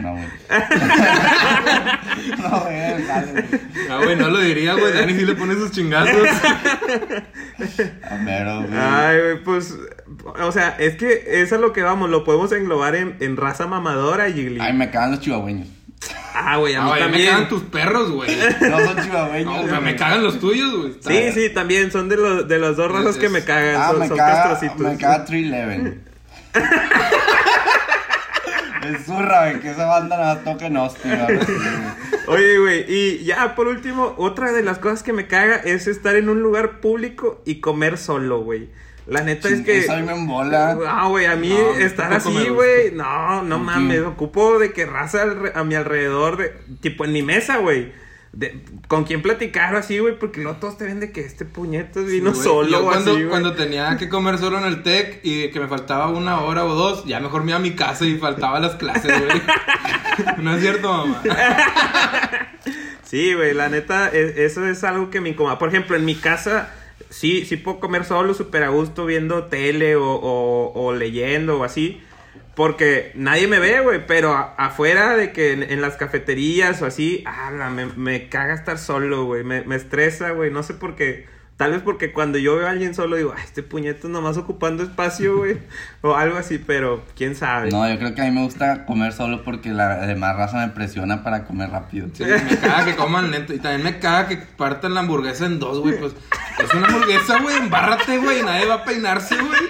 [0.00, 0.24] No, güey.
[2.38, 2.76] no, güey,
[3.90, 4.92] Ah, güey, no lo diría, güey.
[4.92, 6.14] Dani sí le pone sus chingazos.
[8.10, 8.78] Amero, güey.
[8.78, 9.74] Ay, güey, pues...
[10.42, 13.66] O sea, es que eso es lo que vamos, lo podemos englobar en, en raza
[13.66, 14.60] mamadora, Gigli.
[14.60, 15.68] Ay, me cagan los chihuahueños.
[16.34, 17.24] Ah, güey, a mí también.
[17.26, 18.30] Me cagan tus perros, güey.
[18.60, 19.66] No son chihuahueños.
[19.66, 20.94] No, me cagan los tuyos, güey.
[21.00, 23.76] Sí, sí, también son de los, de los dos razas que me cagan.
[23.80, 24.80] Ah, son, me son caga, castrocitos.
[24.80, 25.98] Me caga 311.
[28.92, 31.26] es zurra, güey, que esa banda no toque hostia.
[32.26, 36.16] Oye, güey, y ya por último, otra de las cosas que me caga es estar
[36.16, 38.68] en un lugar público y comer solo, güey.
[39.06, 39.90] La neta es que.
[39.90, 40.78] A mí me embola.
[40.88, 42.92] Ah, güey, a mí estar así, güey.
[42.92, 44.00] No, no mames.
[44.00, 47.92] Me ocupo de que raza a mi alrededor, de, tipo en mi mesa, güey.
[48.88, 52.34] con quién platicar así, güey, porque luego todos te ven de que este puñeto vino
[52.34, 52.68] solo.
[52.68, 56.40] Yo cuando, cuando tenía que comer solo en el TEC y que me faltaba una
[56.40, 59.42] hora o dos, ya mejor me iba a mi casa y faltaba las clases, güey.
[60.38, 61.22] no es cierto, mamá.
[63.02, 65.58] sí, güey, la neta, e, eso es algo que me incomoda.
[65.58, 66.72] Por ejemplo, en mi casa
[67.10, 72.02] sí, sí puedo comer solo súper a gusto viendo tele o, o, leyendo o así.
[72.54, 74.06] Porque nadie me ve, güey.
[74.06, 79.24] Pero afuera de que en, las cafeterías o así, ah, me, me caga estar solo,
[79.24, 79.42] güey.
[79.42, 80.50] Me, me estresa, güey.
[80.50, 81.26] No sé por qué.
[81.56, 84.82] Tal vez porque cuando yo veo a alguien solo digo, ay, este puñeto nomás ocupando
[84.82, 85.58] espacio, güey.
[86.02, 87.70] o algo así, pero quién sabe.
[87.70, 90.72] No, yo creo que a mí me gusta comer solo porque la demás raza me
[90.72, 92.08] presiona para comer rápido.
[92.12, 93.54] Sí, me caga que coman lento.
[93.54, 95.96] Y también me caga que partan la hamburguesa en dos, güey.
[95.96, 96.14] Pues
[96.58, 97.56] es una hamburguesa, güey.
[97.56, 98.42] Embárrate, güey.
[98.42, 99.60] Nadie va a peinarse, güey.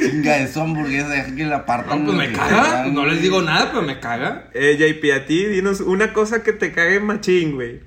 [0.00, 2.00] Chinga, eso hamburguesa, deja que la partan.
[2.04, 2.86] No, pues me caga.
[2.86, 4.48] no les digo nada, pero me caga.
[4.52, 7.80] Eh, JP, a ti, dinos una cosa que te cague machín, güey.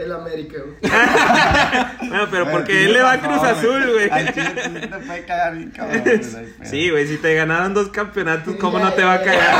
[0.00, 0.76] El América, güey.
[2.10, 4.08] no, pero porque él le va a Cruz Azul, güey.
[6.64, 9.50] Sí, güey, si te ganaron dos campeonatos, ¿cómo no te va a cagar?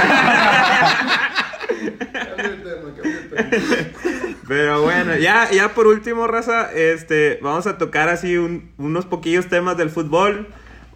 [4.48, 9.76] Pero bueno, ya, ya por último, raza, este, vamos a tocar así unos poquillos temas
[9.76, 10.48] del fútbol.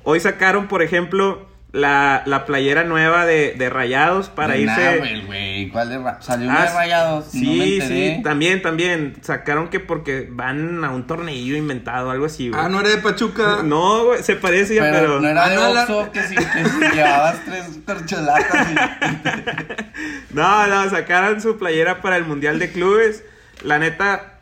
[0.02, 5.22] Hoy sacaron, por ejemplo, la, la playera nueva de, de Rayados para irse.
[5.26, 5.68] güey.
[5.70, 7.24] ¿Cuál de ¿Salió una de ah, Rayados?
[7.32, 9.16] Sí, sí, también, también.
[9.22, 12.60] Sacaron que porque van a un tornillo inventado, algo así, güey.
[12.62, 13.62] Ah, no era de Pachuca.
[13.64, 15.00] No, güey, se parecía, pero.
[15.00, 15.20] pero...
[15.20, 20.34] No era de Oxxo, que si, que si llevabas tres corcholatas y...
[20.34, 23.24] no, no, sacaron su playera para el Mundial de Clubes.
[23.62, 24.33] La neta,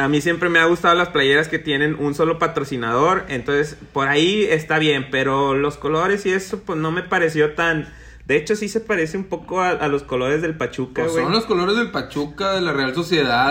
[0.00, 4.08] a mí siempre me ha gustado las playeras que tienen un solo patrocinador, entonces por
[4.08, 7.92] ahí está bien, pero los colores y eso pues no me pareció tan...
[8.26, 11.46] De hecho sí se parece un poco a, los colores del Pachuca, pues son los
[11.46, 13.50] colores del Pachuca, de la Real Sociedad.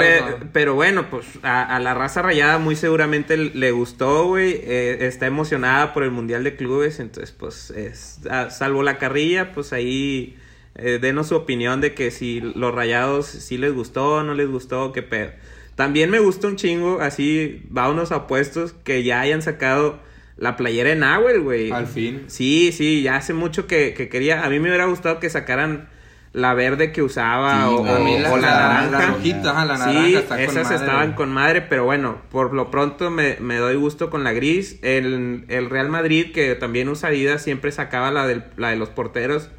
[0.53, 4.53] Pero, bueno, pues a, la raza rayada muy seguramente le gustó, güey.
[4.63, 9.73] Eh, está emocionada por el Mundial de Clubes, entonces pues es, salvo la carrilla, pues
[9.73, 10.37] ahí...
[10.75, 14.93] Eh, denos su opinión de que si los rayados sí les gustó, no les gustó,
[14.93, 15.31] qué pedo.
[15.79, 19.97] También me gusta un chingo, así, va unos apuestos que ya hayan sacado
[20.35, 21.71] la playera en Nahuel, güey.
[21.71, 22.25] Al fin.
[22.27, 24.43] Sí, sí, ya hace mucho que, quería.
[24.43, 25.87] A mí me hubiera gustado que sacaran
[26.33, 28.91] la verde que usaba o, la, naranja.
[28.91, 30.03] La rojita, la naranja.
[30.03, 34.33] Sí, esas estaban con madre, pero bueno, por lo pronto me, doy gusto con la
[34.33, 34.79] gris.
[34.81, 38.89] El, el, Real Madrid, que también usa Adidas, siempre sacaba la, del, la de los
[38.89, 39.49] porteros.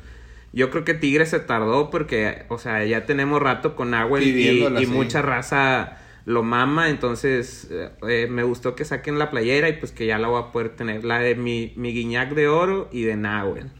[0.53, 4.67] Yo creo que Tigre se tardó porque, o sea, ya tenemos rato con Nahuel y,
[4.83, 9.75] y mucha raza lo mama, entonces eh, eh, me gustó que saquen la playera y
[9.75, 12.89] pues que ya la voy a poder tener, la de mi, mi guiñac de oro
[12.93, 13.71] y de Nahuel.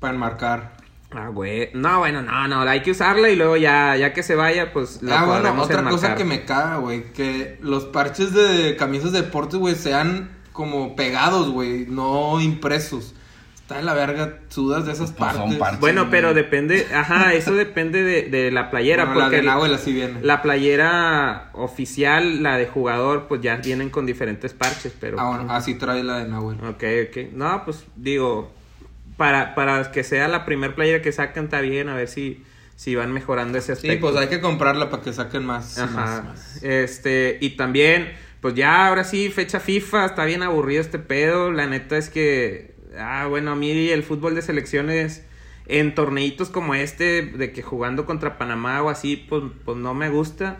[0.00, 0.76] Para enmarcar.
[1.10, 1.70] Ah, güey.
[1.74, 5.00] No, bueno, no, no, hay que usarla y luego ya, ya que se vaya, pues
[5.02, 9.22] la Ah, bueno, otra cosa que me caga, güey, que los parches de camisas de
[9.22, 13.14] deportes, güey, sean como pegados, güey, no impresos.
[13.64, 15.80] Está en la verga, sudas de esas pues partes.
[15.80, 19.14] bueno, pero depende, ajá, eso depende de, la playera.
[19.14, 20.20] porque la de así viene.
[20.20, 25.18] La playera oficial, la de jugador, pues ya vienen con diferentes parches, pero...
[25.18, 26.58] Ah, bueno, así trae la de Nahuel.
[26.62, 27.32] Ok, ok.
[27.32, 28.52] No, pues digo,
[29.16, 32.44] para, para que sea la primer playera que sacan está bien, a ver si,
[32.76, 33.94] si van mejorando ese aspecto.
[34.08, 35.78] Sí, pues hay que comprarla para que saquen más.
[35.78, 36.34] Ajá.
[36.60, 41.50] Este, y también, pues ya ahora sí, fecha FIFA, está bien aburrido este pedo.
[41.50, 45.24] La neta es que, ah, bueno, a mí el fútbol de selecciones
[45.66, 50.10] en torneitos como este, de que jugando contra Panamá o así, pues, pues no me
[50.10, 50.58] gusta.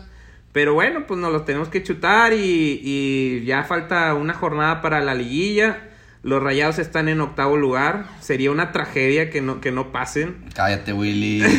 [0.53, 5.01] Pero bueno, pues nos lo tenemos que chutar y, y ya falta una jornada para
[5.01, 5.91] la liguilla.
[6.23, 8.07] Los Rayados están en octavo lugar.
[8.21, 10.45] Sería una tragedia que no, que no pasen.
[10.55, 11.43] Cállate, Willy.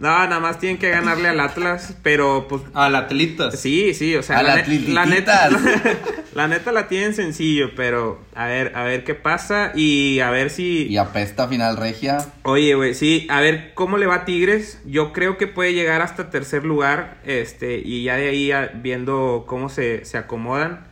[0.00, 2.62] no, nada más tienen que ganarle al Atlas, pero pues...
[2.72, 3.60] Al Atlitas.
[3.60, 4.42] Sí, sí, o sea...
[4.42, 4.56] la,
[5.04, 5.50] neta,
[6.34, 10.48] la, neta la tienen sencillo, pero a ver, a ver qué pasa y a ver
[10.48, 10.86] si...
[10.86, 12.26] Y apesta final regia.
[12.44, 14.80] Oye, güey, sí, a ver cómo le va a Tigres.
[14.86, 19.68] Yo creo que puede llegar hasta tercer lugar, este, y ya de ahí viendo cómo
[19.68, 20.88] se, se acomodan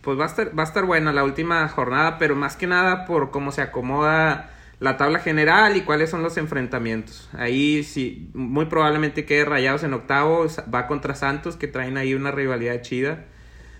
[0.00, 3.06] pues va a estar, va a estar buena la última jornada, pero más que nada
[3.06, 4.50] por cómo se acomoda
[4.84, 7.30] la tabla general y cuáles son los enfrentamientos.
[7.32, 12.30] Ahí sí, muy probablemente quede rayados en octavo, va contra Santos, que traen ahí una
[12.30, 13.24] rivalidad chida.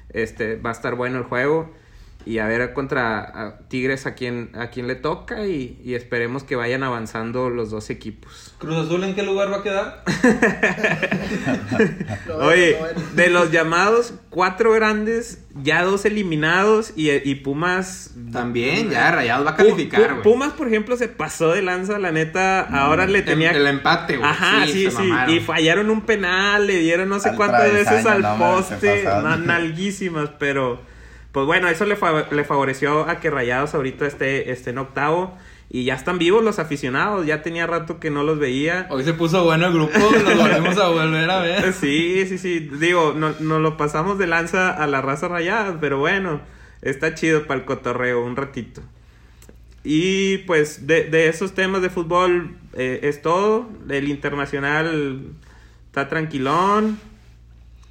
[0.08, 1.74] Este, va a estar bueno el juego
[2.26, 6.82] y a ver contra Tigres a quien, a quien le toca y, esperemos que vayan
[6.82, 8.54] avanzando los dos equipos.
[8.58, 10.02] ¿Cruz Azul en qué lugar va a quedar?
[12.40, 12.78] Oye,
[13.14, 18.14] de los llamados cuatro grandes, ya dos eliminados y, Pumas...
[18.32, 22.60] También, ya Rayados va a calificar, Pumas, por ejemplo, se pasó de lanza, la neta,
[22.60, 23.50] ahora le tenía...
[23.50, 24.28] El, empate, güey.
[24.28, 29.04] Ajá, sí, sí, y fallaron un penal, le dieron no sé cuántas veces al poste,
[29.44, 30.93] nalguísimas, pero...
[31.34, 31.96] Pues bueno, eso le,
[32.30, 35.36] le favoreció a que Rayados ahorita esté, esté en octavo.
[35.68, 38.86] Y ya están vivos los aficionados, ya tenía rato que no los veía.
[38.88, 41.72] Hoy se puso bueno el grupo, lo volvemos a volver a ver.
[41.72, 42.60] Sí, sí, sí.
[42.60, 46.40] Digo, nos no lo pasamos de lanza a la raza rayada, pero bueno,
[46.82, 48.82] está chido para el cotorreo un ratito.
[49.82, 53.68] Y pues de, de esos temas de fútbol eh, es todo.
[53.88, 55.32] El internacional
[55.86, 57.00] está tranquilón.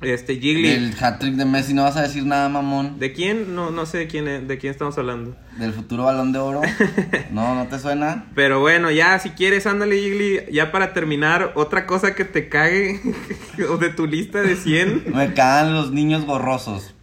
[0.05, 0.69] Este, Gigli.
[0.69, 2.99] El hat-trick de Messi no vas a decir nada, mamón.
[2.99, 3.55] ¿De quién?
[3.55, 5.35] No, no sé de quién, de quién estamos hablando.
[5.57, 6.61] ¿Del futuro balón de oro?
[7.31, 8.25] no, ¿no te suena?
[8.35, 10.41] Pero bueno, ya si quieres, ándale, Gigli.
[10.51, 13.01] Ya para terminar, otra cosa que te cague
[13.69, 15.05] o de tu lista de 100.
[15.13, 16.93] Me cagan los niños gorrosos.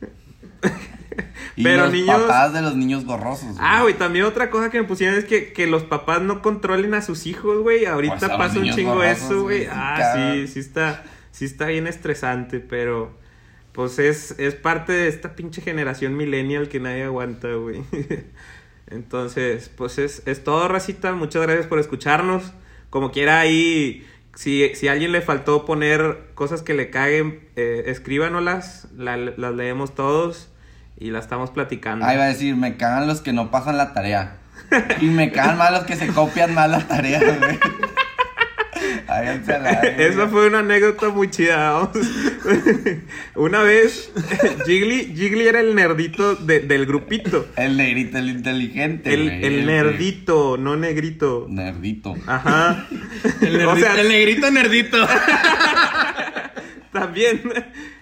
[1.56, 2.22] Y Pero los niños...
[2.22, 3.56] papás de los niños gorrosos.
[3.58, 6.94] Ah, güey, también otra cosa que me pusieron es que, que los papás no controlen
[6.94, 7.84] a sus hijos, güey.
[7.84, 9.66] Ahorita pues pasa un chingo eso, güey.
[9.70, 13.18] Ah, sí, sí está sí está bien estresante, pero
[13.72, 17.82] pues es, es parte de esta pinche generación millennial que nadie aguanta, güey.
[18.88, 21.12] Entonces, pues es, es todo, racita.
[21.12, 22.52] Muchas gracias por escucharnos.
[22.90, 27.84] Como quiera ahí, si, si a alguien le faltó poner cosas que le caguen, eh,
[27.86, 30.50] escríbanoslas, las leemos todos
[30.98, 32.04] y las estamos platicando.
[32.04, 34.38] Ahí va a decir, me cagan los que no pasan la tarea.
[35.00, 37.58] y me cagan más los que se copian mal la tarea, güey.
[39.98, 41.90] Esa fue una anécdota muy chida.
[43.34, 44.12] una vez,
[44.66, 47.46] Jiggly, Jiggly era el nerdito del grupito.
[47.56, 49.12] El negrito, el inteligente.
[49.12, 51.46] El, nerdito, no negrito.
[51.48, 52.14] Nerdito.
[52.26, 52.86] Ajá.
[53.40, 54.98] El, el negrito nerdito.
[56.92, 57.42] También.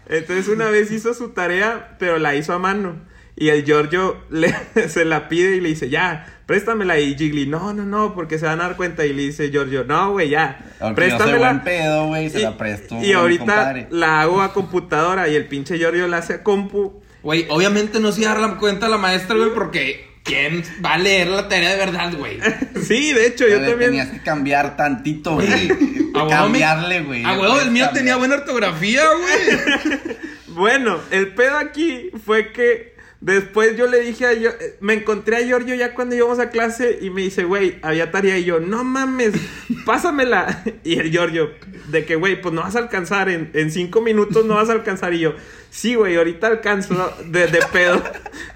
[0.09, 2.97] Entonces una vez hizo su tarea, pero la hizo a mano.
[3.40, 4.53] Y el Giorgio le,
[4.88, 6.98] se la pide y le dice, ya, préstamela.
[6.98, 9.07] Y Jiggly, no, no, no, porque se van a dar cuenta.
[9.07, 10.59] Y le dice Giorgio, no, güey, ya,
[10.96, 11.53] préstamela.
[11.53, 12.98] No pedo, güey, se y, la presto.
[13.01, 17.01] Y ahorita la hago a computadora y el pinche Giorgio la hace a compu.
[17.22, 21.29] Güey, obviamente no se da la cuenta la maestra, güey, porque ¿quién va a leer
[21.29, 22.40] la tarea de verdad, güey?
[22.83, 23.90] sí, de hecho, yo también.
[23.90, 25.48] Tenías que cambiar tantito, güey.
[26.29, 27.24] Cambiarle, güey.
[27.24, 30.01] A huevo, el mío tenía buena ortografía, güey.
[30.48, 34.50] bueno, el pedo aquí fue que Después yo le dije a yo,
[34.81, 38.38] me encontré a Giorgio ya cuando íbamos a clase y me dice, güey, había tarea
[38.38, 39.35] y yo, no mames,
[39.85, 40.62] pásamela.
[40.85, 41.50] Y el Giorgio,
[41.88, 44.73] de que, güey, pues no vas a alcanzar, en, en cinco minutos no vas a
[44.73, 45.14] alcanzar.
[45.14, 45.35] Y yo,
[45.71, 48.02] sí, güey, ahorita alcanzo de, de pedo.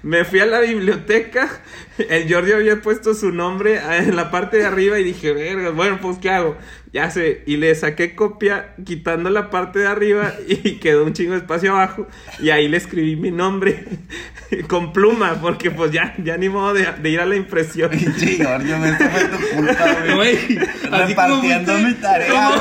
[0.01, 1.49] Me fui a la biblioteca
[1.97, 5.99] el Giorgio había puesto su nombre en la parte de arriba y dije, verga, bueno,
[6.01, 6.57] pues ¿qué hago?
[6.91, 11.33] Ya sé, y le saqué copia quitando la parte de arriba y quedó un chingo
[11.33, 12.07] de espacio abajo
[12.39, 13.85] y ahí le escribí mi nombre
[14.67, 17.91] con pluma porque pues ya, ya ni modo de, ir a la impresión.
[18.17, 20.37] Sí, Giorgio, me tu culpa, güey.
[20.83, 22.51] Repartiendo mi tarea,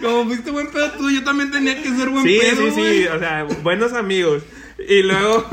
[0.00, 3.06] Como, fuiste buen pedo tú, yo también tenía que ser buen pedo, Sí, sí, sí,
[3.06, 3.46] o sea,
[3.80, 4.42] buenos amigos.
[4.88, 5.46] Y luego,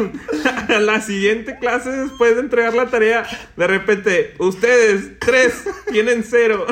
[0.68, 3.26] a la siguiente clase, después de entregar la tarea,
[3.56, 6.66] de repente, ustedes, tres, tienen cero.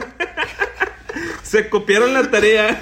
[1.43, 2.77] Se copiaron la tarea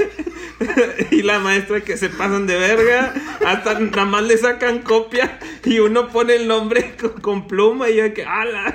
[1.11, 3.13] y la maestra que se pasan de verga,
[3.45, 8.13] hasta nada más le sacan copia y uno pone el nombre con, pluma y ya
[8.13, 8.73] que, ¡ala!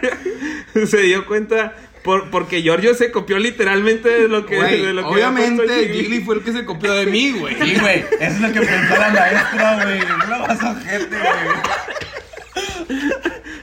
[0.87, 1.75] Se dio cuenta
[2.09, 6.37] por, porque Giorgio se copió literalmente de lo que, de lo que Obviamente, Gigli fue
[6.37, 7.55] el que se copió de mí, güey.
[7.63, 7.99] Sí, güey.
[7.99, 10.01] Eso es lo que pensó la maestra, güey.
[10.31, 12.99] No vas a gente, güey.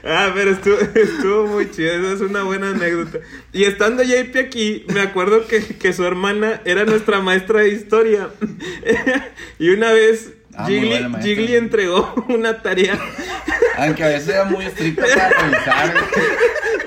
[0.04, 3.18] Ah, pero estuvo, estuvo muy chido, esa es una buena anécdota.
[3.52, 8.28] Y estando JP aquí, me acuerdo que, que su hermana era nuestra maestra de historia.
[9.58, 12.98] y una vez Ah, Jiggly, entregó una tarea.
[13.76, 15.94] Aunque a veces era muy estricta para pensar.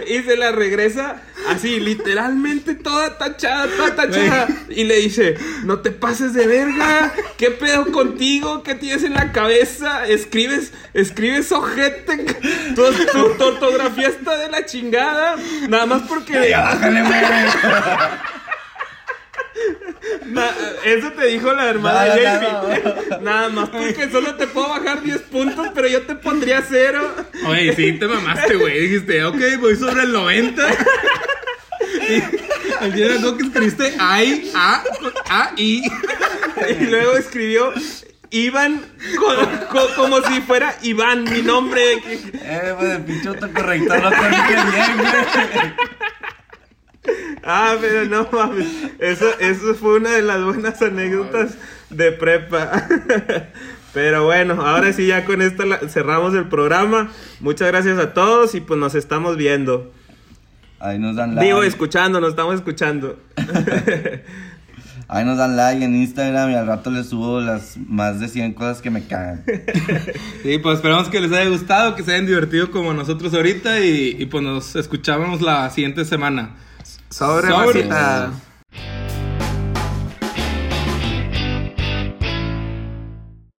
[0.07, 4.47] y se la regresa así, literalmente toda tachada, toda tachada.
[4.69, 7.13] Y le dice, no te pases de verga.
[7.37, 8.63] ¿Qué pedo contigo?
[8.63, 10.07] ¿Qué tienes en la cabeza?
[10.07, 12.25] Escribes, escribes ojete.
[12.75, 12.83] Tu,
[13.37, 15.35] tu, ortografía está de la chingada.
[15.67, 16.49] Nada más porque...
[16.49, 17.03] Ya, bájale,
[20.85, 23.21] eso te dijo la hermana de JP.
[23.21, 27.15] Nada más porque solo te puedo bajar 10 puntos, pero yo te pondría cero.
[27.47, 28.79] Oye, sí, te mamaste, güey.
[28.81, 30.67] Dijiste, ok, voy sobre el 90.
[32.09, 32.23] Y
[32.83, 34.83] al día de que escribiste I, A,
[35.29, 35.83] A, I.
[36.79, 37.73] Y luego escribió
[38.31, 38.81] Iván
[39.95, 41.93] como si fuera Iván, mi nombre.
[41.93, 45.73] Eh, pues el pinche autocorrector no te bien, güey.
[47.43, 48.67] Ah, pero no mames.
[48.99, 51.55] Eso, eso fue una de las buenas anécdotas
[51.89, 52.87] de prepa.
[53.93, 57.09] Pero bueno, ahora sí ya con esto cerramos el programa.
[57.39, 59.91] Muchas gracias a todos y pues nos estamos viendo.
[60.79, 61.45] Ahí nos dan like.
[61.45, 63.19] Digo, escuchando, nos estamos escuchando.
[65.11, 68.53] Ahí nos dan like en Instagram y al rato les subo las más de 100
[68.53, 69.43] cosas que me cagan.
[70.43, 74.15] Sí, pues esperamos que les haya gustado, que se hayan divertido como nosotros ahorita y,
[74.19, 76.51] y pues nos escuchamos la siguiente semana.
[77.09, 78.48] Sobre, Sobre.